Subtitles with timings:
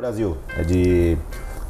[0.00, 0.34] Brasil.
[0.56, 1.18] É de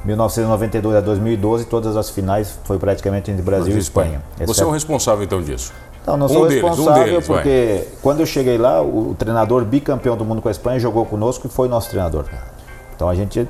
[0.05, 4.23] 1992 a 2012, todas as finais foi praticamente entre Brasil, e Espanha.
[4.47, 5.73] Você é o responsável então disso?
[6.07, 7.99] Não, não sou um responsável deles, um deles, porque vai.
[8.01, 11.47] quando eu cheguei lá, o, o, treinador bicampeão do mundo com a Espanha jogou conosco
[11.47, 12.25] e foi nosso treinador.
[12.95, 13.47] Então a gente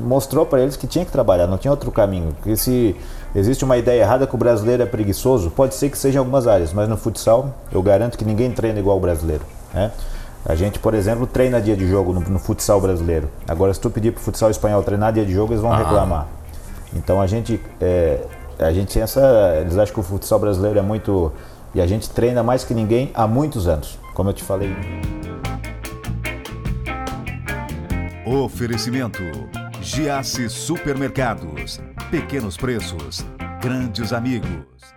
[0.00, 2.34] mostrou para eles que tinha que trabalhar, não tinha outro caminho.
[2.34, 2.96] Porque se
[3.34, 6.48] existe uma ideia errada que o brasileiro é preguiçoso, pode ser que seja em algumas
[6.48, 9.44] áreas, mas no futsal eu garanto que ninguém treina igual o brasileiro.
[9.72, 9.92] Né?
[10.46, 13.30] A gente, por exemplo, treina dia de jogo no, no futsal brasileiro.
[13.48, 15.78] Agora, se tu pedir para o futsal espanhol treinar dia de jogo, eles vão ah.
[15.78, 16.28] reclamar.
[16.94, 18.20] Então a gente, é,
[18.58, 21.32] a gente essa, eles acham que o futsal brasileiro é muito
[21.74, 24.76] e a gente treina mais que ninguém há muitos anos, como eu te falei.
[28.24, 29.22] Oferecimento
[29.80, 31.80] Giasse Supermercados.
[32.10, 33.26] Pequenos preços,
[33.60, 34.93] grandes amigos.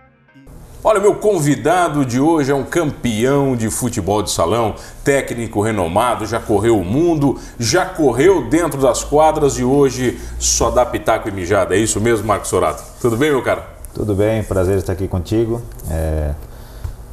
[0.82, 6.38] Olha, meu convidado de hoje é um campeão de futebol de salão, técnico renomado, já
[6.38, 11.74] correu o mundo, já correu dentro das quadras e hoje só dá pitaco e mijada.
[11.74, 12.84] É isso mesmo, Marcos Sorato?
[13.00, 13.66] Tudo bem, meu cara?
[13.92, 15.60] Tudo bem, prazer estar aqui contigo.
[15.90, 16.30] É,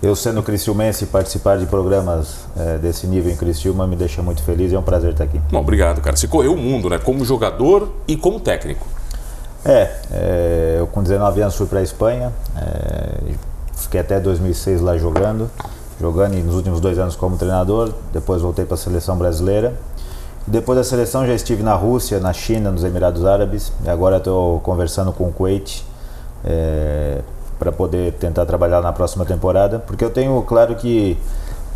[0.04, 4.72] eu sendo criciumense participar de programas é, desse nível em Criciúma me deixa muito feliz
[4.72, 5.42] e é um prazer estar aqui.
[5.52, 6.16] Bom, obrigado, cara.
[6.16, 7.00] Você correu o mundo, né?
[7.00, 8.86] Como jogador e como técnico.
[9.66, 13.34] É, é eu com 19 anos fui para a Espanha, é,
[13.76, 15.50] fiquei até 2006 lá jogando,
[16.00, 19.74] jogando e nos últimos dois anos como treinador, depois voltei para a seleção brasileira.
[20.48, 23.72] Depois da seleção já estive na Rússia, na China, nos Emirados Árabes.
[23.84, 25.84] E agora estou conversando com o Kuwait
[26.44, 27.22] é,
[27.58, 31.18] para poder tentar trabalhar na próxima temporada, porque eu tenho claro que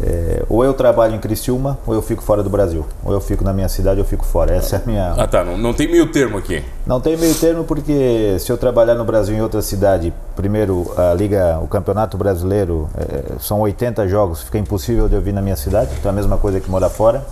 [0.02, 2.86] é, ou eu trabalho em Criciúma ou eu fico fora do Brasil.
[3.03, 4.53] Ou eu fico na minha cidade ou eu fico fora.
[4.56, 5.14] Essa é a minha.
[5.17, 6.64] Ah tá, não, não tem meio termo aqui.
[6.86, 11.14] Não tem meio termo porque se eu trabalhar no Brasil em outra cidade, primeiro a
[11.14, 15.56] Liga, o Campeonato Brasileiro, é, são 80 jogos, fica impossível de eu vir na minha
[15.56, 17.25] cidade, então é a mesma coisa que morar fora.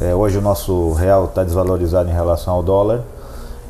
[0.00, 3.02] É, hoje o nosso real está desvalorizado em relação ao dólar.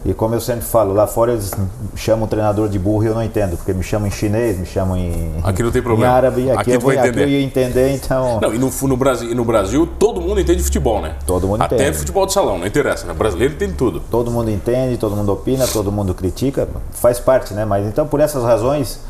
[0.05, 1.53] E como eu sempre falo, lá fora eles
[1.97, 4.65] chamam o treinador de burro e eu não entendo, porque me chamam em chinês, me
[4.65, 6.13] chamam em, aqui não tem problema.
[6.13, 8.39] em árabe, aqui, aqui, eu, vou, aqui eu ia entender, então...
[8.41, 11.17] Não, e no, no, Brasil, no Brasil todo mundo entende futebol, né?
[11.27, 11.91] Todo mundo Até entende.
[11.91, 13.13] Até futebol de salão, não interessa, né?
[13.13, 14.01] Brasileiro entende tudo.
[14.11, 17.65] Todo mundo entende, todo mundo opina, todo mundo critica, faz parte, né?
[17.65, 19.01] Mas então por essas razões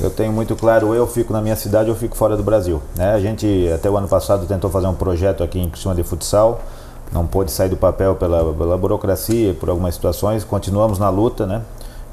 [0.00, 2.80] eu tenho muito claro, eu fico na minha cidade ou fico fora do Brasil.
[2.96, 3.12] Né?
[3.12, 6.60] A gente até o ano passado tentou fazer um projeto aqui em cima de futsal,
[7.12, 10.44] não pôde sair do papel pela, pela burocracia, por algumas situações.
[10.44, 11.62] Continuamos na luta, né?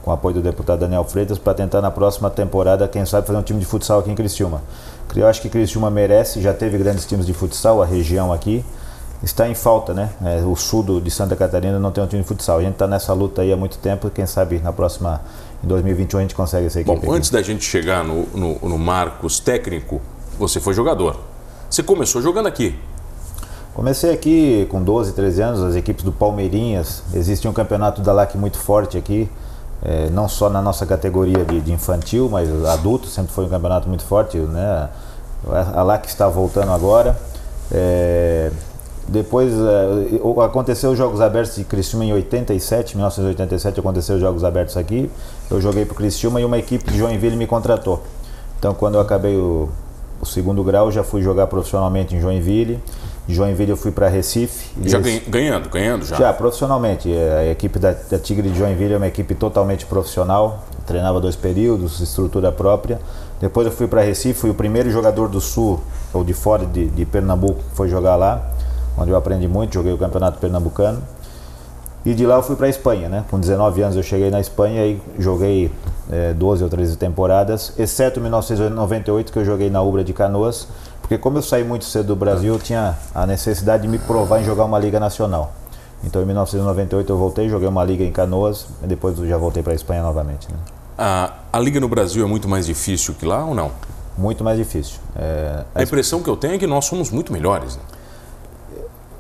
[0.04, 3.40] Com o apoio do deputado Daniel Freitas, para tentar na próxima temporada, quem sabe, fazer
[3.40, 4.62] um time de futsal aqui em Criciúma.
[5.16, 8.64] Eu acho que Criciúma merece, já teve grandes times de futsal, a região aqui.
[9.24, 10.10] Está em falta, né?
[10.24, 12.60] É, o sul de Santa Catarina não tem um time de futsal.
[12.60, 15.22] A gente está nessa luta aí há muito tempo, quem sabe na próxima,
[15.64, 17.06] em 2021, a gente consegue essa equipe.
[17.06, 20.02] Bom, antes da gente chegar no, no, no Marcos técnico,
[20.38, 21.18] você foi jogador.
[21.70, 22.78] Você começou jogando aqui,
[23.76, 27.04] Comecei aqui com 12, 13 anos, as equipes do Palmeirinhas.
[27.14, 29.30] Existe um campeonato da LAC muito forte aqui,
[29.84, 33.90] é, não só na nossa categoria de, de, infantil, mas adulto, sempre foi um campeonato
[33.90, 34.38] muito forte.
[34.38, 34.90] Né?
[35.76, 37.20] A LAC está voltando agora.
[37.70, 38.50] É,
[39.10, 44.78] depois é, aconteceu os Jogos Abertos de Criciúma em 87, 1987 aconteceu os Jogos Abertos
[44.78, 45.12] aqui.
[45.52, 48.02] Eu joguei para Criciúma e uma equipe de Joinville me contratou.
[48.58, 49.68] Então quando eu acabei o,
[50.22, 52.80] o segundo grau, já fui jogar profissionalmente em Joinville.
[53.28, 54.70] De Joinville eu fui para Recife.
[54.84, 56.16] Já ganhando, ganhando já?
[56.16, 57.12] Já, profissionalmente.
[57.12, 60.64] É, a equipe da, da, Tigre de Joinville é uma equipe totalmente profissional.
[60.86, 63.00] treinava dois períodos, estrutura própria.
[63.42, 65.82] Depois eu fui para Recife, fui o primeiro jogador do Sul,
[66.14, 68.42] ou de fora de, de Pernambuco, que foi jogar lá.
[68.98, 71.02] Onde eu aprendi muito, joguei o Campeonato Pernambucano.
[72.06, 73.26] E de lá eu fui para a Espanha, né?
[73.32, 75.72] Com 19 anos eu cheguei na Espanha e joguei
[76.12, 80.68] é, 12 ou 13 temporadas, exceto 1998 que eu joguei na Ubra de Canoas,
[81.06, 84.42] porque como eu saí muito cedo do Brasil, eu tinha a necessidade de me provar
[84.42, 85.54] em jogar uma liga nacional.
[86.04, 89.74] Então em 1998 eu voltei, joguei uma liga em Canoas e depois já voltei para
[89.74, 90.52] a Espanha novamente.
[90.52, 90.58] Né?
[90.98, 93.70] A, a liga no Brasil é muito mais difícil que lá ou não?
[94.18, 94.98] Muito mais difícil.
[95.16, 97.76] É, a, a impressão que eu tenho é que nós somos muito melhores.
[97.76, 97.84] Né?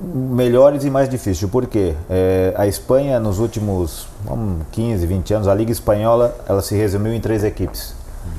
[0.02, 1.50] melhores e mais difíceis.
[1.52, 1.94] Por quê?
[2.10, 7.14] É, a Espanha, nos últimos vamos, 15, 20 anos, a Liga Espanhola ela se resumiu
[7.14, 7.94] em três equipes.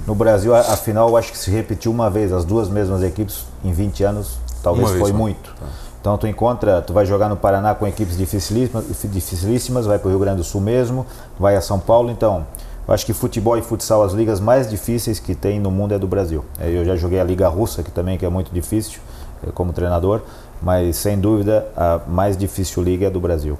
[0.07, 3.03] No Brasil, a, a final, eu acho que se repetiu uma vez, as duas mesmas
[3.03, 5.55] equipes em 20 anos, talvez uma foi vez, muito.
[5.59, 5.67] Tá.
[6.01, 10.11] Então tu encontra, tu vai jogar no Paraná com equipes dificilíssimas, dificilíssimas, vai para o
[10.11, 11.05] Rio Grande do Sul mesmo,
[11.39, 12.47] vai a São Paulo, então
[12.87, 15.99] eu acho que futebol e futsal, as ligas mais difíceis que tem no mundo é
[15.99, 16.45] do Brasil.
[16.61, 19.01] É, eu já joguei a Liga Russa, que também que é muito difícil,
[19.45, 20.21] é, como treinador,
[20.63, 23.59] mas sem dúvida a mais difícil liga é do Brasil.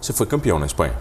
[0.00, 0.94] Você foi campeão na Espanha?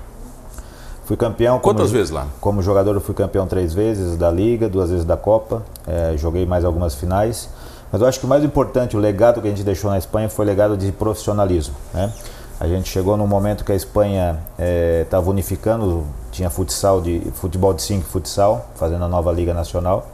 [1.06, 1.60] Fui campeão.
[1.60, 2.28] Quantas vezes lá?
[2.42, 5.62] Como jogador, eu fui campeão três vezes da Liga, duas vezes da Copa.
[5.86, 7.48] É, joguei mais algumas finais.
[7.92, 10.28] Mas eu acho que o mais importante, o legado que a gente deixou na Espanha
[10.28, 11.76] foi o legado de profissionalismo.
[11.94, 12.12] Né?
[12.60, 14.40] A gente chegou num momento que a Espanha
[15.04, 20.08] estava unificando, tinha futsal de futebol de 5 futsal, fazendo a nova Liga Nacional.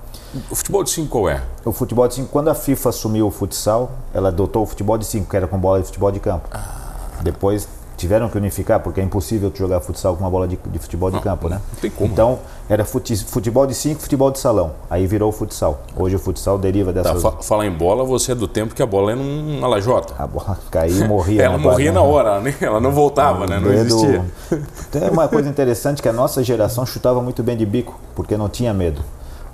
[0.50, 1.42] O futebol de 5 qual é?
[1.64, 5.06] O futebol de 5, quando a FIFA assumiu o futsal, ela adotou o futebol de
[5.06, 6.50] 5, que era com bola de futebol de campo.
[6.52, 7.22] Ah.
[7.24, 7.68] Depois
[8.02, 11.10] tiveram que unificar, porque é impossível tu jogar futsal com uma bola de, de futebol
[11.10, 11.62] de Não, campo, né?
[11.74, 12.12] não tem como.
[12.12, 12.40] Então,
[12.70, 14.72] era fute- futebol de 5, futebol de salão.
[14.90, 15.82] Aí virou o futsal.
[15.96, 17.22] Hoje o futsal deriva Tá, dessas...
[17.22, 20.14] fa falar em bola, você é do tempo que a bola era uma lajota.
[20.18, 21.44] A bola caía e morria.
[21.46, 22.08] Ela na morria na né?
[22.08, 22.56] hora, né?
[22.60, 23.60] ela não voltava, né?
[23.60, 24.26] Não Dedo- existia.
[24.92, 28.50] Tem uma coisa interessante que a nossa geração chutava muito bem de bico, porque não
[28.50, 29.02] tinha medo.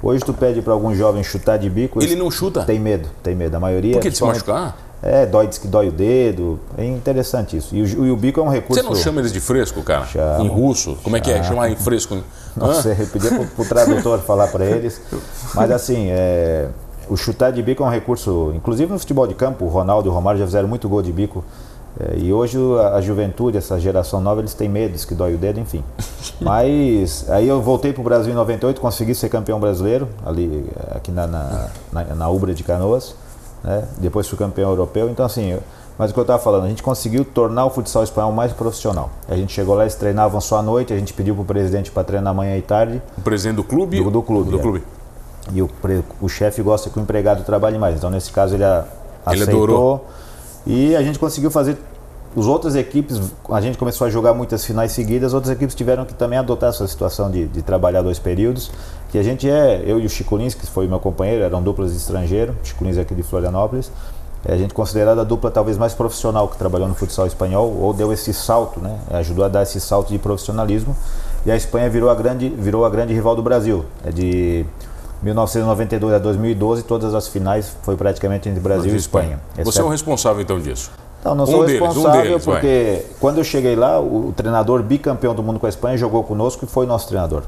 [0.02, 2.64] Hoje tu pede para algum jovem chutar de bico, Ele não chuta?
[2.64, 3.56] tem medo, tem medo.
[3.58, 4.78] A maioria Por que de se machucar?
[5.02, 6.60] É, dói, diz que dói o dedo.
[6.78, 7.76] É interessante isso.
[7.76, 8.82] E o, e o bico é um recurso.
[8.82, 10.08] Você não chama eles de fresco, cara?
[10.40, 10.98] Em russo?
[11.04, 11.44] Como é que é?
[11.44, 12.18] Chamar em fresco?
[12.56, 12.82] Não Hã?
[12.82, 15.00] sei, eu pedia pro, pro tradutor falar para eles.
[15.54, 16.70] Mas assim, é,
[17.08, 20.12] o chutar de bico é um recurso, inclusive no futebol de campo, o Ronaldo e
[20.12, 21.44] o Romário já fizeram muito gol de bico.
[22.00, 25.36] É, e hoje a, a juventude, essa geração nova, eles têm medo, diz que dói
[25.36, 25.84] o dedo, enfim.
[26.42, 31.28] Mas aí eu voltei pro Brasil em 98, consegui ser campeão brasileiro, ali aqui na,
[31.28, 33.16] na, na, na Ubra de Canoas.
[33.64, 33.84] Né?
[33.98, 35.10] Depois fui campeão europeu.
[35.10, 35.58] Então assim,
[35.98, 39.10] mas o que eu estava falando, a gente conseguiu tornar o futsal espanhol mais profissional.
[39.28, 42.04] A gente chegou lá, eles treinavam só à noite, a gente pediu pro presidente para
[42.04, 43.02] treinar manhã e tarde.
[43.18, 44.02] O presidente do clube?
[44.04, 44.62] Do- do clube, Do é.
[44.62, 44.84] clube.
[45.54, 45.70] E o,
[46.22, 47.96] o chefe gosta que o empregado trabalhe mais.
[47.96, 48.86] Então, nesse caso, ele a-
[49.32, 49.64] Ele aceitou.
[49.64, 50.06] adorou.
[50.66, 51.78] E a gente conseguiu fazer.
[52.38, 53.20] As outras equipes,
[53.50, 56.88] a gente começou a jogar muitas finais seguidas, outras equipes tiveram que também adotar essa
[56.88, 58.70] situação de, de trabalhar dois períodos.
[59.10, 61.92] Que a gente é, eu e o Chico Lins, que foi meu companheiro, eram duplas
[61.92, 63.92] de estrangeiro, Chico Lins é aqui de Florianópolis.
[64.46, 67.92] É a gente considerada a dupla talvez mais profissional que trabalhou no futsal espanhol, ou
[67.92, 69.00] deu esse salto, né?
[69.10, 70.96] Ajudou a dar esse salto de profissionalismo.
[71.44, 73.84] E a Espanha virou a grande, virou a grande rival do Brasil.
[74.06, 74.64] É de
[75.24, 79.40] 1992 a 2012, todas as finais foi praticamente entre Brasil e Espanha.
[79.64, 80.92] Você é o responsável então disso?
[81.24, 82.56] Não, não Um sou deles, um responsável deles, vai.
[82.56, 86.66] porque quando eu cheguei lá, o, treinador bicampeão do mundo com a Espanha jogou conosco
[86.66, 87.44] e foi nosso treinador.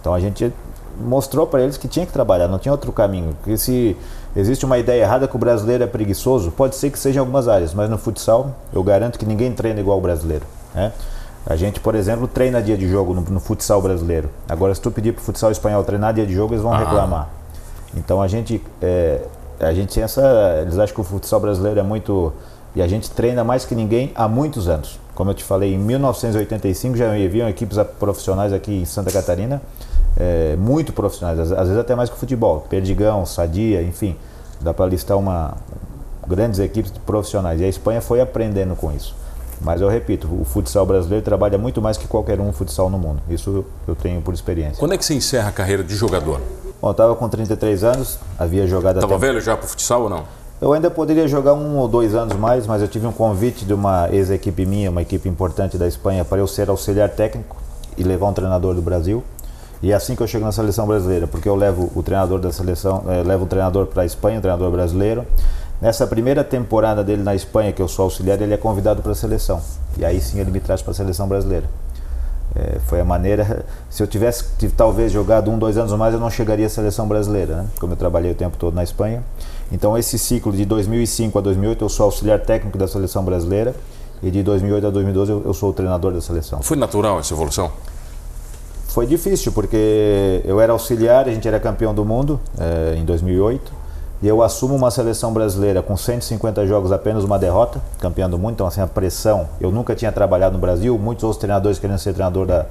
[0.00, 0.52] Então a gente
[1.00, 3.34] mostrou para eles que tinha que trabalhar, não tinha outro caminho.
[3.40, 3.96] Porque se
[4.34, 7.48] existe uma ideia errada que o brasileiro é preguiçoso, pode ser que seja em algumas
[7.48, 10.44] áreas, mas no futsal eu garanto que ninguém treina igual o brasileiro.
[10.74, 10.92] Né?
[11.46, 14.30] A gente, por exemplo, treina dia de jogo no, no futsal brasileiro.
[14.48, 16.78] Agora, se tu pedir para o futsal espanhol treinar dia de jogo, eles vão Ah.
[16.78, 17.28] reclamar.
[17.96, 19.20] Então a gente, é,
[19.60, 22.32] a gente tem essa, eles acham que o futsal brasileiro é muito
[22.74, 24.98] e a gente treina mais que ninguém há muitos anos.
[25.14, 29.62] Como eu te falei, em 1985 já haviam equipes profissionais aqui em Santa Catarina,
[30.16, 32.66] é, muito profissionais, às, às vezes até mais que o futebol.
[32.68, 34.16] Perdigão, Sadia, enfim,
[34.60, 35.54] dá para listar uma
[36.26, 37.60] grandes equipes profissionais.
[37.60, 39.14] E a Espanha foi aprendendo com isso.
[39.60, 43.22] Mas eu repito, o futsal brasileiro trabalha muito mais que qualquer um futsal no mundo.
[43.30, 44.78] Isso eu tenho por experiência.
[44.78, 46.40] Quando é que você encerra a carreira de jogador?
[46.82, 50.10] Bom, eu estava com 33 anos, havia jogado Tava até velho já pro futsal ou
[50.10, 50.24] não?
[50.64, 53.74] Eu ainda poderia jogar um ou dois anos mais, mas eu tive um convite de
[53.74, 57.54] uma ex-equipe minha, uma equipe importante da Espanha, para eu ser auxiliar técnico
[57.98, 59.22] e levar um treinador do Brasil.
[59.82, 62.50] E é assim que eu chego na seleção brasileira, porque eu levo o treinador da
[62.50, 65.26] seleção, eh, levo o treinador para a Espanha, o treinador brasileiro.
[65.82, 69.14] Nessa primeira temporada dele na Espanha, que eu sou auxiliar, ele é convidado para a
[69.14, 69.60] seleção.
[69.98, 71.68] E aí sim ele me traz para a seleção brasileira.
[72.56, 73.66] É, foi a maneira.
[73.90, 77.06] Se eu tivesse tive, talvez jogado um, dois anos mais, eu não chegaria à seleção
[77.06, 77.66] brasileira, né?
[77.78, 79.22] Como eu trabalhei o tempo todo na Espanha.
[79.72, 83.74] Então, esse ciclo de 2005 a 2008, eu sou auxiliar técnico da seleção brasileira.
[84.22, 86.62] E de 2008 a 2012, eu, eu sou o treinador da seleção.
[86.62, 87.70] Foi natural essa evolução?
[88.88, 93.84] Foi difícil, porque eu era auxiliar, a gente era campeão do mundo é, em 2008.
[94.22, 98.52] E eu assumo uma seleção brasileira com 150 jogos, apenas uma derrota, campeão do mundo.
[98.52, 99.48] Então, assim, a pressão.
[99.60, 102.66] Eu nunca tinha trabalhado no Brasil, muitos outros treinadores querendo ser treinador da.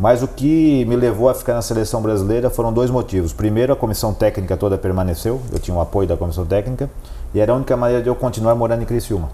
[0.00, 3.34] Mas o que me levou a ficar na seleção brasileira foram dois motivos.
[3.34, 6.88] Primeiro, a comissão técnica toda permaneceu, eu tinha o apoio da comissão técnica,
[7.34, 9.28] e era a única maneira de eu continuar morando em Criciúma.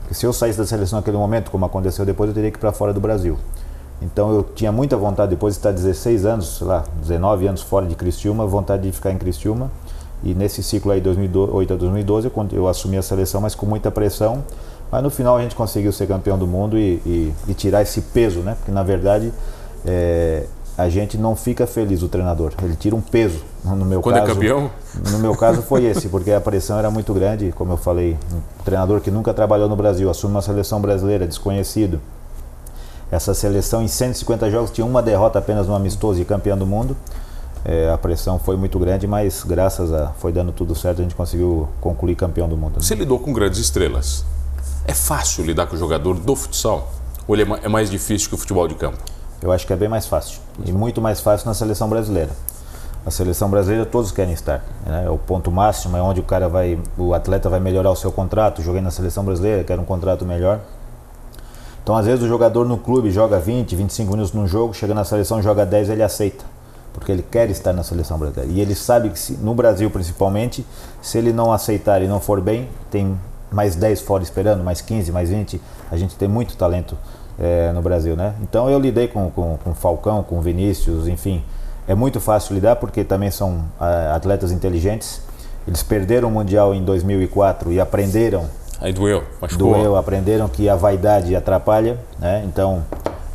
[0.00, 2.60] Porque se eu saísse da seleção naquele momento, como aconteceu depois, eu teria que ir
[2.60, 3.38] para fora do Brasil.
[4.02, 7.86] Então eu tinha muita vontade, depois de estar 16 anos, sei lá, 19 anos fora
[7.86, 9.70] de Criciúma, vontade de ficar em Criciúma.
[10.24, 14.42] E nesse ciclo aí, 2008 a 2012, eu, assumi a seleção, mas com muita pressão.
[14.90, 18.00] Mas no final a gente conseguiu ser campeão do mundo e, e, e tirar esse
[18.00, 18.56] peso, né?
[18.58, 19.32] Porque na verdade
[19.86, 20.46] é,
[20.76, 22.52] a gente não fica feliz, o treinador.
[22.62, 23.40] Ele tira um peso.
[23.64, 24.70] No meu Quando caso, é campeão?
[25.10, 28.64] No meu caso foi esse, porque a pressão era muito grande, como eu falei, um
[28.64, 32.00] treinador que nunca trabalhou no Brasil, assume uma seleção brasileira, desconhecido.
[33.10, 36.96] Essa seleção em 150 jogos tinha uma derrota apenas no amistoso e campeão do mundo.
[37.62, 41.14] É, a pressão foi muito grande, mas graças a foi dando tudo certo, a gente
[41.14, 42.74] conseguiu concluir campeão do mundo.
[42.76, 42.80] né?
[42.80, 44.24] Você lidou com grandes estrelas.
[44.86, 46.90] É fácil lidar com o jogador do futsal?
[47.28, 48.98] Ou ele é é mais difícil que o futebol de campo?
[49.42, 50.40] Eu acho que é bem mais fácil.
[50.64, 52.30] E muito mais fácil na seleção brasileira.
[53.04, 54.62] A seleção brasileira todos querem estar.
[54.84, 55.04] Né?
[55.06, 58.12] É o ponto máximo, é onde o cara vai, o atleta vai melhorar o seu
[58.12, 58.62] contrato.
[58.62, 60.60] Joguei na seleção brasileira, quero um contrato melhor.
[61.82, 65.04] Então, às vezes, o jogador no clube joga 20, 25 minutos num jogo, chega na
[65.04, 66.44] seleção, joga 10, ele aceita.
[66.92, 68.52] Porque ele quer estar na seleção brasileira.
[68.52, 70.66] E ele sabe que, se, no Brasil principalmente,
[71.00, 73.18] se ele não aceitar e não for bem, tem
[73.50, 75.60] mais 10 fora esperando, mais 15, mais 20.
[75.90, 76.96] A gente tem muito talento
[77.40, 78.34] é, no Brasil, né?
[78.42, 81.42] Então, eu lidei com, com, com Falcão, com Vinícius, enfim.
[81.88, 85.22] É muito fácil lidar porque também são uh, atletas inteligentes.
[85.66, 88.44] Eles perderam o Mundial em 2004 e aprenderam
[88.80, 89.74] Aí doeu, machucou.
[89.74, 92.42] Doeu, aprenderam que a vaidade atrapalha, né?
[92.46, 92.82] Então,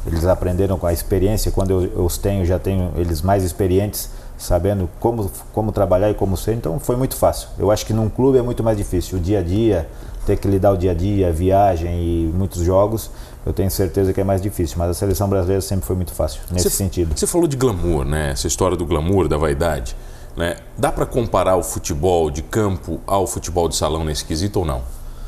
[0.05, 4.09] eles aprenderam com a experiência, quando eu, eu os tenho, já tenho eles mais experientes,
[4.37, 7.49] sabendo como, como trabalhar e como ser, então foi muito fácil.
[7.59, 9.87] Eu acho que num clube é muito mais difícil, o dia a dia,
[10.25, 13.11] ter que lidar o dia a dia, viagem e muitos jogos,
[13.45, 16.41] eu tenho certeza que é mais difícil, mas a seleção brasileira sempre foi muito fácil
[16.51, 17.17] nesse você, sentido.
[17.17, 18.31] Você falou de glamour, né?
[18.31, 19.95] Essa história do glamour, da vaidade,
[20.35, 20.57] né?
[20.77, 24.81] Dá para comparar o futebol de campo ao futebol de salão nesse quesito ou não?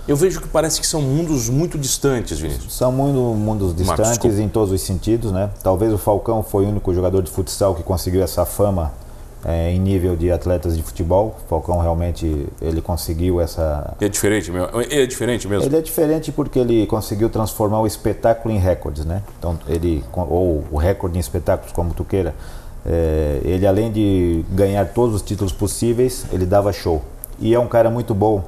[0.07, 2.73] Eu vejo que parece que são mundos muito distantes, Vinícius.
[2.73, 5.49] São muito mundos distantes Marcos, em todos os sentidos, né?
[5.61, 8.93] Talvez o Falcão foi o único jogador de futsal que conseguiu essa fama
[9.45, 11.37] é, em nível de atletas de futebol.
[11.45, 13.95] O Falcão realmente ele conseguiu essa.
[13.99, 14.69] É diferente mesmo.
[14.89, 15.65] É diferente mesmo.
[15.65, 19.21] Ele é diferente porque ele conseguiu transformar o espetáculo em recordes, né?
[19.39, 22.33] Então ele ou o recorde em espetáculos como tu queira.
[22.85, 27.03] É, ele além de ganhar todos os títulos possíveis, ele dava show.
[27.39, 28.43] E é um cara muito bom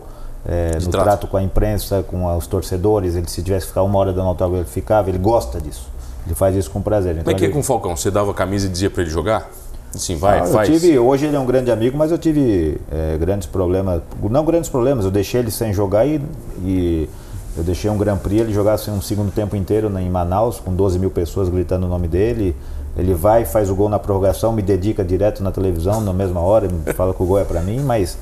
[0.46, 1.03] é, no trato.
[1.03, 1.27] trato.
[1.27, 3.15] com a imprensa, com os torcedores.
[3.15, 5.10] Ele se tivesse que ficar uma hora dando autógrafo, ele ficava.
[5.10, 5.88] Ele gosta disso.
[6.25, 7.13] Ele faz isso com prazer.
[7.13, 7.51] Então, Como é que ele...
[7.51, 7.96] é com o Falcão?
[7.96, 9.50] Você dava a camisa e dizia para ele jogar?
[9.93, 10.67] Sim, vai, ah, faz.
[10.67, 14.01] Tive, hoje ele é um grande amigo, mas eu tive é, grandes problemas.
[14.29, 16.22] Não grandes problemas, eu deixei ele sem jogar e,
[16.63, 17.10] e
[17.58, 21.00] eu deixei um Grand Prix, ele jogasse um segundo tempo inteiro em Manaus, com 12
[21.00, 22.55] mil pessoas gritando o nome dele.
[22.98, 26.67] Ele vai, faz o gol na prorrogação, me dedica direto na televisão na mesma hora,
[26.96, 28.17] fala que o gol é para mim, mas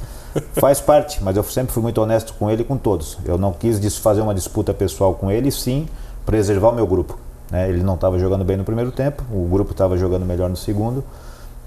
[0.54, 3.18] Faz parte, mas eu sempre fui muito honesto com ele e com todos.
[3.26, 5.88] Eu não quis fazer uma disputa pessoal com ele, sim
[6.26, 7.18] preservar o meu grupo.
[7.50, 7.70] Né?
[7.70, 11.04] Ele não estava jogando bem no primeiro tempo, o grupo estava jogando melhor no segundo.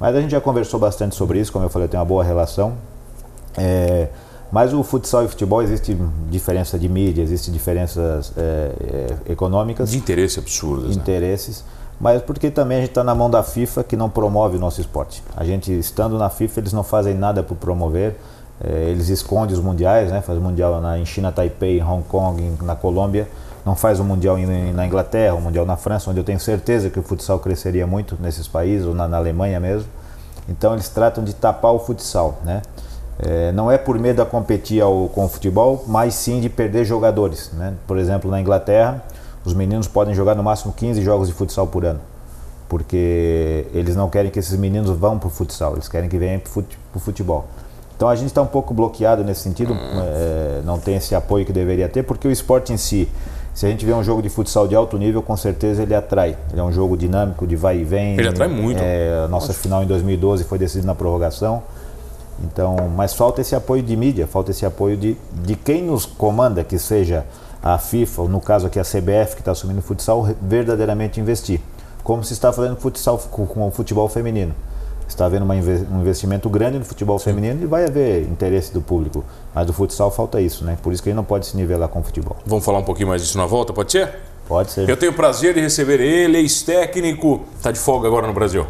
[0.00, 2.25] Mas a gente já conversou bastante sobre isso, como eu falei, eu tenho uma boa
[2.25, 2.73] relação.
[3.57, 4.09] É,
[4.50, 5.97] mas o futsal e o futebol existe
[6.28, 8.73] diferença de mídia, existe diferenças é,
[9.26, 9.90] é, econômicas.
[9.90, 10.97] De interesse absurdos.
[10.97, 11.02] Né?
[11.02, 11.59] Interesses.
[11.59, 11.80] Né?
[12.00, 14.80] Mas porque também a gente está na mão da FIFA que não promove o nosso
[14.80, 15.23] esporte.
[15.37, 18.16] A gente estando na FIFA, eles não fazem nada por promover.
[18.62, 20.23] É, eles escondem os mundiais, né?
[20.23, 23.28] faz mundial na, em China, Taipei, em Hong Kong, em, na Colômbia.
[23.64, 24.37] Não faz o mundial
[24.75, 28.17] na Inglaterra, o mundial na França, onde eu tenho certeza que o futsal cresceria muito
[28.21, 29.88] nesses países, ou na, na Alemanha mesmo.
[30.49, 32.38] Então eles tratam de tapar o futsal.
[32.45, 32.62] Né?
[33.19, 36.85] É, não é por medo de competir ao, com o futebol, mas sim de perder
[36.85, 37.50] jogadores.
[37.52, 37.75] Né?
[37.87, 39.02] Por exemplo, na Inglaterra,
[39.45, 42.00] os meninos podem jogar no máximo 15 jogos de futsal por ano.
[42.69, 46.40] Porque eles não querem que esses meninos vão para o futsal, eles querem que venham
[46.40, 46.62] para
[46.95, 47.47] o futebol.
[47.97, 51.52] Então a gente está um pouco bloqueado nesse sentido, é, não tem esse apoio que
[51.52, 53.07] deveria ter, porque o esporte em si,
[53.54, 56.37] se a gente vê um jogo de futsal de alto nível, com certeza ele atrai.
[56.50, 58.19] Ele é um jogo dinâmico, de vai e vem.
[58.19, 58.80] Ele atrai muito.
[58.80, 61.62] É, a nossa final em 2012 foi decidida na prorrogação.
[62.45, 66.64] Então, mas falta esse apoio de mídia, falta esse apoio de, de quem nos comanda,
[66.64, 67.26] que seja
[67.62, 71.61] a FIFA, ou no caso aqui a CBF, que está assumindo o futsal, verdadeiramente investir.
[72.02, 74.54] Como se está fazendo futsal com, com o futebol feminino
[75.11, 77.26] está havendo um investimento grande no futebol Sim.
[77.26, 79.25] feminino e vai haver interesse do público.
[79.55, 80.76] Mas do futsal falta isso, né?
[80.83, 82.37] Por isso que ele não pode se nivelar com o futebol.
[82.47, 84.14] Vamos falar um pouquinho mais disso na volta, pode ser?
[84.47, 84.88] Pode ser.
[84.88, 88.67] Eu tenho o prazer de receber ele, ex-técnico, está de folga agora no Brasil.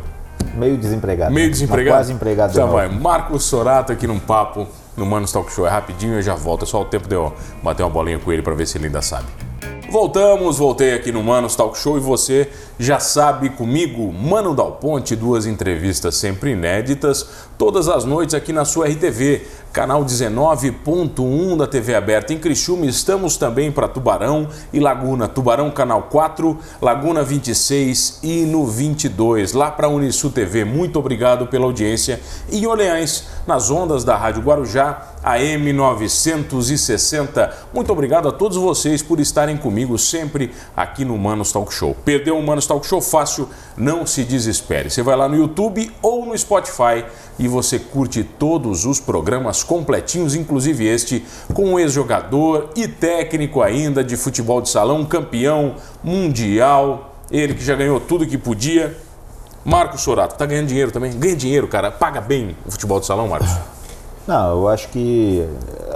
[0.55, 1.33] Meio desempregado.
[1.33, 1.53] Meio né?
[1.53, 1.97] desempregado.
[1.97, 2.55] quase empregado.
[2.55, 2.89] Já vai.
[2.89, 4.67] Marcos Sorato aqui num papo
[4.97, 5.67] no Manos Talk Show.
[5.67, 6.65] É rapidinho e já volta.
[6.65, 7.33] É só o tempo de eu
[7.63, 9.27] bater uma bolinha com ele para ver se ele ainda sabe.
[9.91, 15.17] Voltamos, voltei aqui no Manos Talk Show e você já sabe comigo, Mano Dal Ponte,
[15.17, 17.29] duas entrevistas sempre inéditas,
[17.59, 22.87] todas as noites aqui na sua RTV canal 19.1 da TV aberta em Criciúma.
[22.87, 25.29] Estamos também para Tubarão e Laguna.
[25.29, 30.65] Tubarão, canal 4, Laguna 26 e no 22, lá para Unisul TV.
[30.65, 32.21] Muito obrigado pela audiência.
[32.51, 37.57] E Orleães, nas ondas da Rádio Guarujá, AM 960.
[37.73, 41.95] Muito obrigado a todos vocês por estarem comigo sempre aqui no Manos Talk Show.
[42.05, 43.49] Perdeu o Manos Talk Show fácil?
[43.77, 44.91] Não se desespere.
[44.91, 47.05] Você vai lá no YouTube ou no Spotify
[47.39, 51.25] e você curte todos os programas completinhos, inclusive este
[51.55, 57.75] com um ex-jogador e técnico ainda de futebol de salão, campeão mundial, ele que já
[57.75, 58.97] ganhou tudo que podia.
[59.65, 61.13] Marcos Sorato, tá ganhando dinheiro também?
[61.13, 61.91] Ganha dinheiro, cara.
[61.91, 63.51] Paga bem o futebol de salão, Marcos?
[64.27, 65.47] Não, eu acho que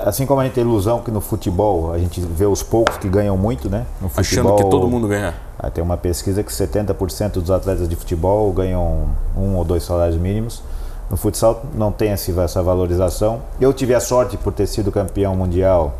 [0.00, 3.08] assim como a gente tem ilusão que no futebol a gente vê os poucos que
[3.08, 3.86] ganham muito, né?
[4.00, 5.34] No futebol, Achando que todo mundo ganha.
[5.58, 10.18] Ah, tem uma pesquisa que 70% dos atletas de futebol ganham um ou dois salários
[10.18, 10.62] mínimos.
[11.10, 13.42] No futsal não tem essa valorização.
[13.60, 15.94] Eu tive a sorte por ter sido campeão mundial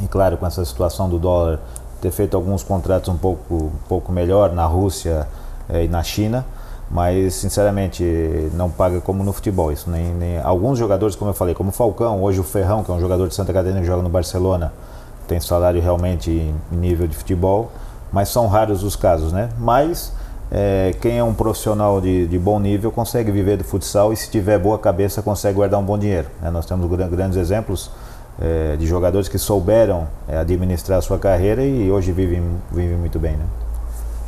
[0.00, 1.58] e claro com essa situação do dólar
[2.00, 5.28] ter feito alguns contratos um pouco, um pouco melhor na Rússia
[5.68, 6.46] é, e na China,
[6.90, 8.02] mas sinceramente
[8.54, 9.70] não paga como no futebol.
[9.70, 12.90] Isso nem, nem, alguns jogadores, como eu falei, como o Falcão, hoje o Ferrão, que
[12.90, 14.72] é um jogador de Santa Catarina que joga no Barcelona,
[15.28, 17.70] tem salário realmente em nível de futebol,
[18.10, 19.50] mas são raros os casos, né?
[19.58, 20.12] Mas
[20.50, 24.28] é, quem é um profissional de, de, bom nível consegue viver do futsal e se
[24.28, 26.26] tiver boa cabeça consegue guardar um bom dinheiro.
[26.42, 26.50] Né?
[26.50, 27.90] Nós temos grandes exemplos
[28.40, 32.42] é, de jogadores que souberam é, administrar a sua carreira e hoje vivem,
[32.72, 33.32] vivem muito bem.
[33.32, 33.44] Né?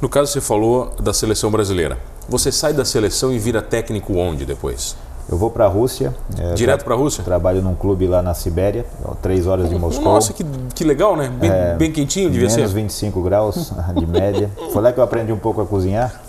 [0.01, 1.99] No caso, você falou da seleção brasileira.
[2.29, 4.97] Você sai da seleção e vira técnico onde depois?
[5.31, 6.15] Eu vou para a Rússia.
[6.39, 7.23] É, Direto para a Rússia?
[7.25, 8.85] Trabalho num clube lá na Sibéria,
[9.23, 10.05] três horas de Moscou.
[10.05, 11.29] Nossa, que, que legal, né?
[11.29, 12.61] Bem, é, bem quentinho devia menos ser.
[12.61, 14.51] Menos 25 graus de média.
[14.73, 16.21] Foi lá que eu aprendi um pouco a cozinhar,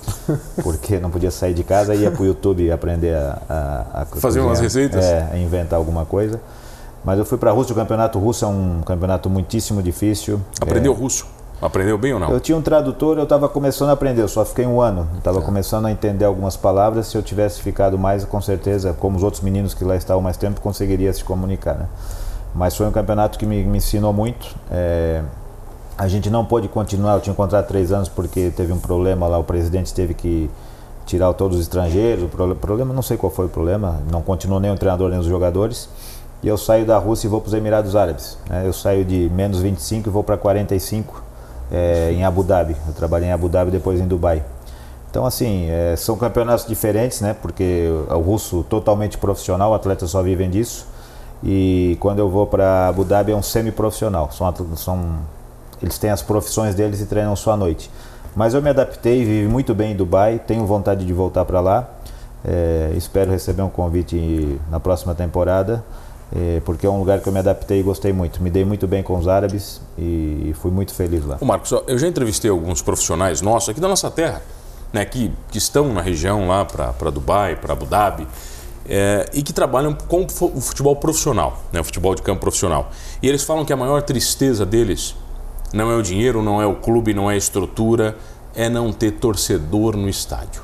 [0.64, 4.22] porque não podia sair de casa ia para o YouTube aprender a, a, a Fazer
[4.22, 4.46] cozinhar.
[4.48, 5.04] umas receitas?
[5.04, 6.40] É, a inventar alguma coisa.
[7.04, 10.40] Mas eu fui para a Rússia, o campeonato russo é um campeonato muitíssimo difícil.
[10.62, 11.26] Aprendeu é, russo?
[11.62, 12.30] Aprendeu bem ou não?
[12.30, 15.08] Eu tinha um tradutor, eu estava começando a aprender, eu só fiquei um ano.
[15.18, 15.42] Estava é.
[15.42, 17.08] começando a entender algumas palavras.
[17.08, 20.36] Se eu tivesse ficado mais, com certeza, como os outros meninos que lá estavam mais
[20.36, 21.76] tempo, conseguiria se comunicar.
[21.76, 21.88] Né?
[22.54, 24.54] Mas foi um campeonato que me, me ensinou muito.
[24.70, 25.22] É,
[25.98, 29.38] a gente não pôde continuar, eu tinha contrato três anos porque teve um problema lá,
[29.38, 30.50] o presidente teve que
[31.06, 32.26] tirar todos os estrangeiros.
[32.26, 35.26] O problema, não sei qual foi o problema, não continuou nem o treinador nem os
[35.26, 35.88] jogadores.
[36.42, 38.38] E eu saio da Rússia e vou para os Emirados Árabes.
[38.50, 38.64] Né?
[38.66, 41.24] Eu saio de menos 25 e vou para 45
[41.74, 42.76] é, em Abu Dhabi.
[42.88, 44.44] Eu trabalhei em Abu Dhabi depois em Dubai.
[45.10, 47.36] Então, assim, é, são campeonatos diferentes, né?
[47.40, 50.88] Porque o russo totalmente profissional, atletas só vivem disso.
[51.44, 54.32] E quando eu vou para Abu Dhabi é um semi-profissional.
[54.32, 55.18] São, são,
[55.82, 57.90] eles têm as profissões deles e treinam só à noite.
[58.36, 61.88] Mas eu me adaptei, vivi muito bem em Dubai, tenho vontade de voltar para lá.
[62.46, 65.84] É, espero receber um convite na próxima temporada.
[66.36, 68.42] É, porque é um lugar que eu me adaptei e gostei muito.
[68.42, 71.38] Me dei muito bem com os árabes e fui muito feliz lá.
[71.40, 74.42] Ô Marcos, eu já entrevistei alguns profissionais nossos aqui da nossa terra,
[74.92, 78.28] né, que, que estão na região lá para Dubai, para Abu Dhabi,
[78.90, 82.90] é, e que trabalham com o futebol profissional, né, o futebol de campo profissional.
[83.22, 85.16] E eles falam que a maior tristeza deles
[85.72, 88.18] não é o dinheiro, não é o clube, não é a estrutura,
[88.56, 90.64] é não ter torcedor no estádio.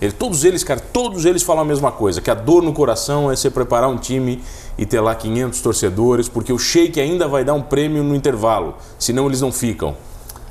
[0.00, 3.30] Ele, todos eles, cara, todos eles falam a mesma coisa, que a dor no coração
[3.30, 4.42] é você preparar um time
[4.76, 8.74] e ter lá 500 torcedores, porque o Sheik ainda vai dar um prêmio no intervalo,
[8.98, 9.94] senão eles não ficam.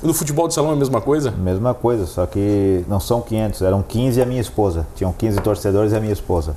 [0.02, 1.30] No futebol de salão é a mesma coisa?
[1.30, 4.84] Mesma coisa, só que não são 500, eram 15 e a minha esposa.
[4.96, 6.56] Tinham 15 torcedores e a minha esposa.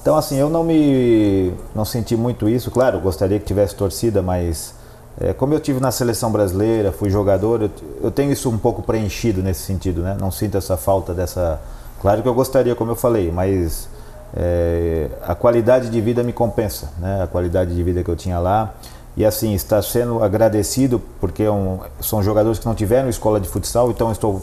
[0.00, 4.74] Então assim, eu não me não senti muito isso, claro, gostaria que tivesse torcida, mas
[5.20, 7.70] é, como eu tive na seleção brasileira, fui jogador, eu,
[8.02, 10.16] eu tenho isso um pouco preenchido nesse sentido, né?
[10.20, 11.60] Não sinto essa falta dessa
[12.02, 13.88] Claro que eu gostaria, como eu falei, mas
[14.34, 17.22] é, a qualidade de vida me compensa, né?
[17.22, 18.74] A qualidade de vida que eu tinha lá.
[19.16, 23.46] E assim, estar sendo agradecido, porque é um, são jogadores que não tiveram escola de
[23.46, 24.40] futsal, então estou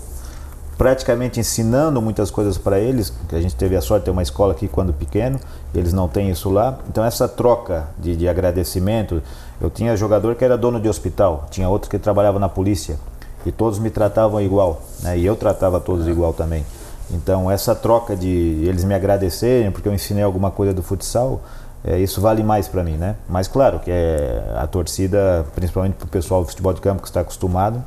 [0.78, 4.22] praticamente ensinando muitas coisas para eles, que a gente teve a sorte de ter uma
[4.22, 5.40] escola aqui quando pequeno,
[5.74, 6.78] eles não têm isso lá.
[6.88, 9.22] Então essa troca de, de agradecimento,
[9.60, 12.98] eu tinha jogador que era dono de hospital, tinha outro que trabalhava na polícia,
[13.46, 15.18] e todos me tratavam igual, né?
[15.18, 16.64] e eu tratava todos igual também.
[17.12, 18.28] Então, essa troca de
[18.64, 21.42] eles me agradecerem porque eu ensinei alguma coisa do futsal,
[21.84, 23.16] é, isso vale mais para mim, né?
[23.28, 27.08] Mas, claro, que é, a torcida, principalmente para o pessoal do futebol de campo que
[27.08, 27.84] está acostumado,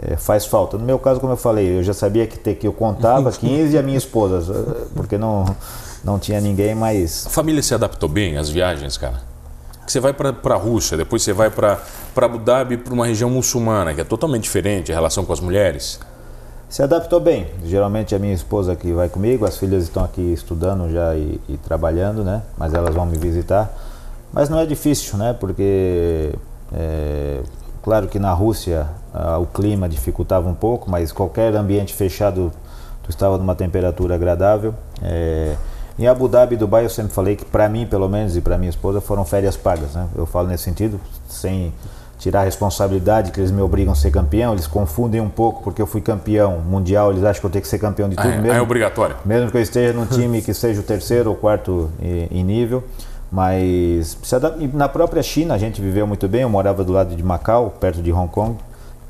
[0.00, 0.78] é, faz falta.
[0.78, 3.74] No meu caso, como eu falei, eu já sabia que, ter, que eu contava 15
[3.74, 5.44] e a minha esposa, porque não,
[6.02, 7.26] não tinha ninguém mais.
[7.26, 9.20] A família se adaptou bem às viagens, cara?
[9.84, 11.78] Que você vai para a Rússia, depois você vai para
[12.16, 15.98] Abu Dhabi, para uma região muçulmana, que é totalmente diferente a relação com as mulheres
[16.68, 17.46] se adaptou bem.
[17.64, 21.56] Geralmente a minha esposa que vai comigo, as filhas estão aqui estudando já e, e,
[21.56, 22.42] trabalhando, né?
[22.56, 23.72] Mas elas vão me visitar.
[24.32, 25.32] Mas não é difícil, né?
[25.32, 26.34] Porque
[26.72, 27.40] é,
[27.82, 28.86] claro que na Rússia
[29.40, 32.52] o clima dificultava um pouco, mas qualquer ambiente fechado
[33.02, 34.74] tu estava numa temperatura agradável.
[35.02, 35.56] É,
[35.98, 38.70] em Abu Dhabi Dubai eu sempre falei que para mim, pelo menos, e para minha
[38.70, 40.06] esposa foram férias pagas, né?
[40.14, 41.72] Eu falo nesse sentido, sem
[42.18, 45.80] tirar a responsabilidade que eles me obrigam a ser campeão, eles confundem um pouco porque
[45.80, 48.34] eu fui campeão mundial, eles acham que eu tenho que ser campeão de tudo ah,
[48.34, 48.58] é, mesmo.
[48.58, 49.16] É obrigatório.
[49.24, 52.82] Mesmo que eu esteja num time que seja o terceiro ou quarto em nível,
[53.30, 54.18] mas
[54.72, 58.02] na própria China a gente viveu muito bem, eu morava do lado de Macau, perto
[58.02, 58.56] de Hong Kong,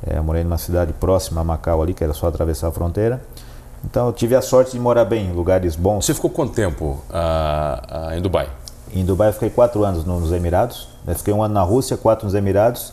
[0.07, 3.21] é, morei numa cidade próxima a Macau ali, que era só atravessar a fronteira.
[3.85, 6.05] Então eu tive a sorte de morar bem, em lugares bons.
[6.05, 8.49] Você ficou quanto tempo uh, uh, em Dubai?
[8.93, 10.89] Em Dubai eu fiquei quatro anos nos Emirados.
[11.07, 12.93] Eu fiquei um ano na Rússia, quatro nos Emirados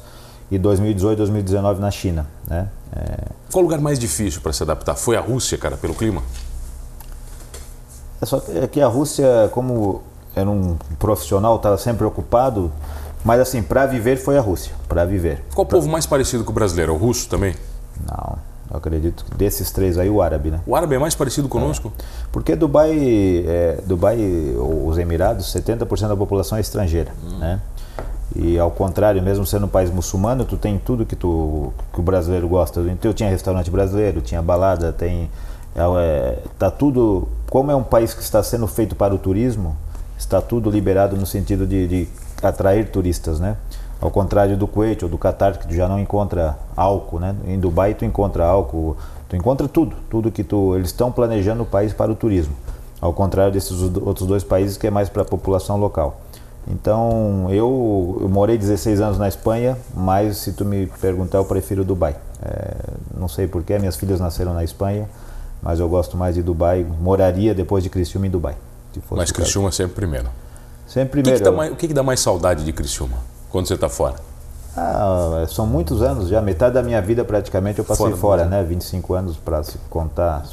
[0.50, 2.28] e 2018, 2019 na China.
[2.48, 2.68] Né?
[2.96, 3.18] É...
[3.52, 4.96] Qual o lugar mais difícil para se adaptar?
[4.96, 6.22] Foi a Rússia, cara, pelo clima?
[8.22, 10.02] É só que a Rússia, como
[10.36, 12.72] era um profissional, estava sempre ocupado,
[13.24, 15.44] Mas assim, para viver foi a Rússia, para viver.
[15.56, 16.94] Qual o povo mais parecido com o brasileiro?
[16.94, 17.56] O russo também?
[18.08, 18.38] Não,
[18.70, 20.60] eu acredito que desses três aí o árabe, né?
[20.68, 21.92] O árabe é mais parecido conosco?
[21.98, 22.04] É.
[22.32, 22.94] Porque Dubai,
[23.48, 24.20] é, Dubai,
[24.60, 27.40] os Emirados, 70% da população é estrangeira, hum.
[27.40, 27.60] né?
[28.36, 32.04] E ao contrário, mesmo sendo um país muçulmano, tu tem tudo que, tu, que o
[32.04, 32.82] brasileiro gosta.
[32.82, 35.30] Então eu tinha restaurante brasileiro, tinha balada, tem...
[35.74, 37.28] É, é, tá tudo...
[37.50, 39.76] Como é um país que está sendo feito para o turismo,
[40.18, 42.08] está tudo liberado no sentido de, de
[42.44, 43.56] atrair turistas, né?
[44.02, 47.36] Ao contrário do Kuwait ou do Qatar, que tu já não encontra álcool, né?
[47.48, 48.98] Em Dubai tu encontra álcool,
[49.30, 52.54] tu encontra tudo, tudo que tu eles estão planejando o país para o turismo.
[53.00, 56.20] Ao contrário desses outros dois países que é mais para a população local.
[56.68, 61.84] Então, eu, eu, morei 16 anos na Espanha, mas se tu me perguntar, eu prefiro
[61.84, 62.16] Dubai.
[62.42, 62.76] É,
[63.16, 65.08] não sei porquê, minhas filhas nasceram na Espanha,
[65.62, 66.86] mas eu gosto mais de Dubai.
[67.00, 68.56] Moraria depois de Criciúma em Dubai.
[69.12, 70.28] Mas Criciúma sempre primeiro.
[70.88, 71.38] Sempre primeiro.
[71.38, 73.18] O que, que, mais, o que, que dá mais saudade de Criciúma
[73.52, 74.16] quando você está fora?
[74.76, 78.62] Ah, são muitos anos já, metade da minha vida praticamente eu passei fora, fora né?
[78.62, 80.44] 25 anos para se contar.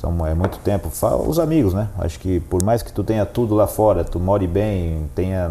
[0.00, 0.90] São, é muito tempo.
[1.26, 1.88] Os amigos, né?
[1.98, 5.50] Acho que por mais que tu tenha tudo lá fora, tu more bem, tenha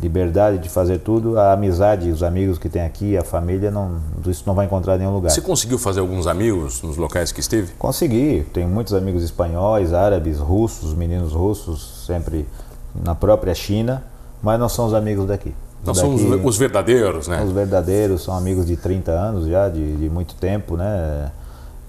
[0.00, 4.42] liberdade de fazer tudo, a amizade, os amigos que tem aqui, a família, não, isso
[4.46, 5.30] não vai encontrar em nenhum lugar.
[5.30, 7.72] Você conseguiu fazer alguns amigos nos locais que esteve?
[7.78, 8.44] Consegui.
[8.52, 12.48] Tenho muitos amigos espanhóis, árabes, russos, meninos russos, sempre
[13.04, 14.02] na própria China,
[14.42, 15.54] mas não são os amigos daqui.
[15.84, 17.44] Não daqui, são os, os, verdadeiros, né?
[17.44, 21.30] Os verdadeiros, são amigos de 30 anos já, de, de muito tempo, né?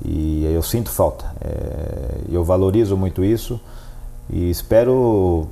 [0.03, 1.25] E eu sinto falta.
[1.41, 3.59] É, eu valorizo muito isso
[4.31, 5.47] e espero,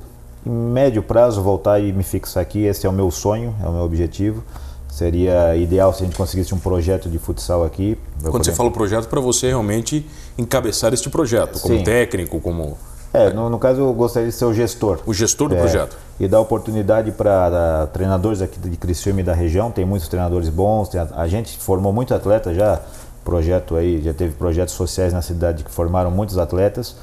[0.46, 2.64] em médio prazo, voltar e me fixar aqui.
[2.64, 4.42] Esse é o meu sonho, é o meu objetivo.
[4.88, 7.98] Seria ideal se a gente conseguisse um projeto de futsal aqui.
[8.20, 8.44] Quando poder...
[8.44, 10.04] você fala projeto, para você realmente
[10.36, 11.84] encabeçar este projeto, como Sim.
[11.84, 12.76] técnico, como
[13.12, 14.98] é, no, no, caso eu gostaria de ser o gestor.
[15.06, 15.96] O gestor do é, projeto.
[16.20, 20.94] E dar oportunidade para treinadores aqui de Criciúma e da região, tem muitos treinadores bons,
[20.94, 22.80] a, a, gente formou muito atleta já,
[23.28, 26.96] projeto aí, já teve projetos sociais na cidade que formaram muitos atletas.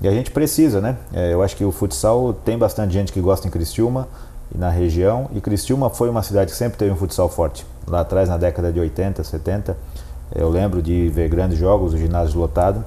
[0.00, 0.96] E a gente precisa, né?
[1.12, 4.08] É, eu acho que o futsal tem bastante gente que gosta em Criciúma
[4.54, 5.28] e na região.
[5.34, 7.66] E Criciúma foi uma cidade que sempre teve um futsal forte.
[7.86, 9.76] Lá atrás, na década de 80, 70,
[10.34, 12.82] eu lembro de ver grandes jogos, o ginásio lotado.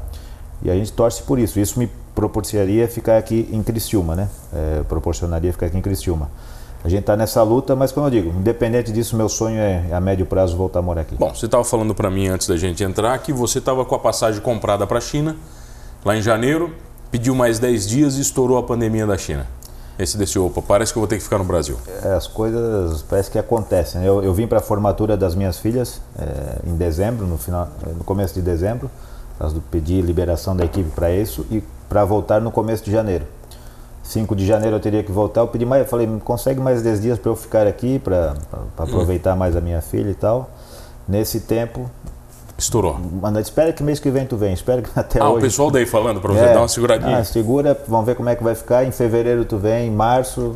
[0.64, 1.60] E a gente torce por isso.
[1.60, 4.28] Isso me proporcionaria ficar aqui em Criciúma, né?
[4.52, 6.28] É, proporcionaria ficar aqui em Criciúma.
[6.84, 10.00] A gente está nessa luta, mas como eu digo, independente disso, meu sonho é a
[10.00, 11.16] médio prazo voltar a morar aqui.
[11.16, 14.00] Bom, você estava falando para mim antes da gente entrar que você estava com a
[14.00, 15.36] passagem comprada para a China,
[16.06, 16.74] lá em janeiro,
[17.12, 19.46] pediu mais 10 dias e estourou a pandemia da China.
[19.98, 21.78] Esse desse, opa, parece que eu vou ter que ficar no Brasil.
[22.02, 24.00] É, as coisas parece que acontecem.
[24.00, 24.08] Né?
[24.08, 28.06] Eu, eu vim para a formatura das minhas filhas é, em dezembro, no, final, no
[28.06, 28.90] começo de dezembro,
[29.70, 33.26] pedi liberação da equipe para isso e para voltar no começo de janeiro.
[34.10, 35.42] 5 de janeiro eu teria que voltar.
[35.42, 38.34] Eu pedi mais, eu falei, consegue mais 10 dias para eu ficar aqui, para
[38.76, 40.50] aproveitar mais a minha filha e tal.
[41.08, 41.90] Nesse tempo.
[42.58, 42.98] Estourou.
[43.22, 44.52] Manda, espera que mês que vem tu vem.
[44.52, 45.38] Espera que até ah, hoje.
[45.38, 47.20] o pessoal daí falando para você é, dar uma seguradinha.
[47.20, 48.84] Ah, segura, vamos ver como é que vai ficar.
[48.84, 50.56] Em fevereiro tu vem, em março.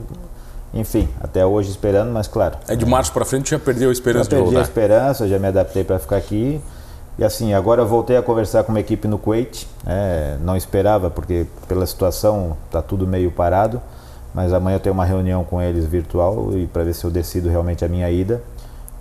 [0.74, 2.58] Enfim, até hoje esperando, mas claro.
[2.68, 4.56] É de março para frente já perdeu a esperança já de voltar.
[4.56, 6.60] perdi a esperança, já me adaptei para ficar aqui.
[7.18, 9.68] E assim, agora voltei a conversar com uma equipe no Kuwait.
[9.86, 13.82] É, não esperava, porque pela situação está tudo meio parado.
[14.34, 17.50] Mas amanhã eu tenho uma reunião com eles virtual e para ver se eu decido
[17.50, 18.42] realmente a minha ida.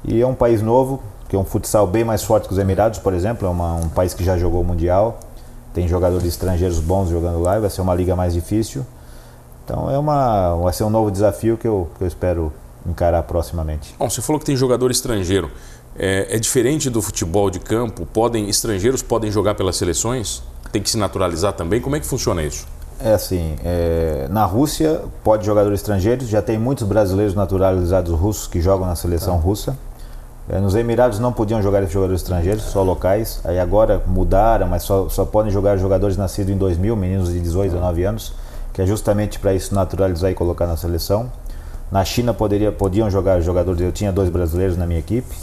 [0.04, 2.98] E é um país novo, que é um futsal bem mais forte que os Emirados,
[2.98, 3.48] por exemplo.
[3.48, 5.18] É uma, um país que já jogou o Mundial.
[5.72, 7.58] Tem jogadores estrangeiros bons jogando lá.
[7.58, 8.84] Vai ser uma liga mais difícil.
[9.64, 12.52] Então é uma, vai ser um novo desafio que eu, que eu espero
[12.86, 13.94] encarar proximamente.
[13.98, 15.50] Bom, você falou que tem jogador estrangeiro
[15.98, 18.06] é, é, diferente do futebol de campo?
[18.06, 20.42] Podem estrangeiros podem jogar pelas seleções?
[20.70, 21.80] Tem que se naturalizar também?
[21.80, 22.66] Como é que funciona isso?
[23.00, 28.60] É assim, é, na Rússia pode jogadores estrangeiros, já tem muitos brasileiros naturalizados russos que
[28.60, 29.42] jogam na seleção tá.
[29.42, 29.76] russa.
[30.48, 33.40] É, nos Emirados não podiam jogar jogadores estrangeiros, só locais.
[33.44, 37.76] Aí agora mudaram, mas só, só podem jogar jogadores nascidos em 2000, meninos de 18
[37.76, 38.34] a 9 anos,
[38.72, 41.30] que é justamente para isso naturalizar e colocar na seleção.
[41.90, 45.34] Na China poderia, podiam jogar jogadores, eu tinha dois brasileiros na minha equipe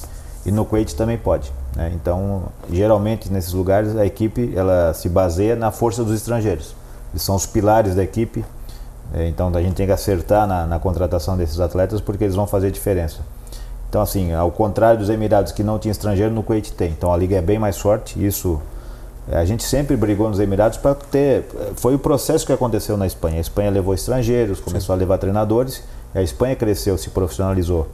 [0.45, 1.52] e no Kuwait também pode.
[1.75, 1.91] Né?
[1.93, 6.75] Então, geralmente nesses lugares a equipe ela se baseia na força dos estrangeiros.
[7.12, 8.43] Eles são os pilares da equipe.
[9.13, 12.45] É, então a gente tem que acertar na, na, contratação desses atletas porque eles vão
[12.45, 13.21] fazer diferença.
[13.89, 16.91] Então, assim, ao contrário dos Emirados que não tinha estrangeiro, no Kuwait tem.
[16.91, 18.23] Então a liga é bem mais forte.
[18.23, 18.62] Isso
[19.32, 21.45] é, a gente sempre brigou nos Emirados para ter.
[21.75, 23.38] Foi o processo que aconteceu na Espanha.
[23.38, 24.99] A Espanha levou estrangeiros, começou Sim.
[24.99, 25.84] a levar treinadores.
[26.13, 27.88] a Espanha cresceu, se profissionalizou.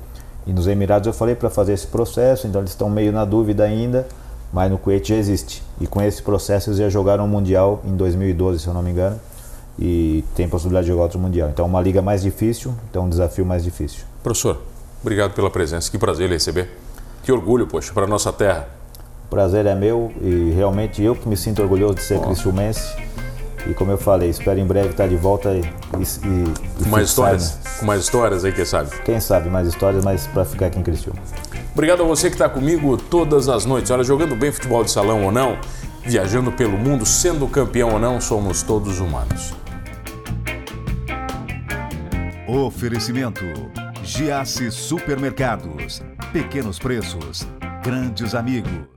[0.47, 3.63] E nos Emirados eu falei para fazer esse processo, então eles estão meio na dúvida
[3.63, 4.07] ainda,
[4.53, 5.63] mas no Kuwait já existe.
[5.81, 8.91] E com esse processo eles já jogaram o Mundial em 2012, se eu não me
[8.91, 9.19] engano,
[9.77, 11.49] e tem possibilidade de jogar outro Mundial.
[11.49, 14.03] Então é uma liga mais difícil, então um desafio mais difícil.
[14.21, 14.61] Professor,
[15.05, 15.91] Obrigado pela presença.
[15.91, 16.67] Que prazer receber.
[17.21, 18.67] Que orgulho, poxa, para nossa terra.
[19.25, 22.21] O prazer é meu e realmente eu que me sinto orgulhoso de ser oh.
[22.21, 23.04] cristiumense.
[23.67, 27.09] E como eu falei, espero em breve estar de volta e, e, e com mais
[27.09, 28.89] histórias, com mais histórias aí, quem sabe?
[29.03, 31.19] Quem sabe mais histórias, mas para ficar aqui em Criciúma.
[31.73, 33.91] Obrigado a você que está comigo todas as noites.
[33.91, 35.57] Olha, jogando bem futebol de salão ou não,
[36.05, 39.53] viajando pelo mundo, sendo campeão ou não, somos todos humanos.
[42.47, 43.43] Oferecimento:
[44.03, 46.01] Giasse Supermercados.
[46.31, 47.47] Pequenos preços,
[47.83, 48.94] grandes amigos.